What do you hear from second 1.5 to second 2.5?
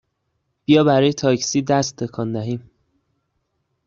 دست تکان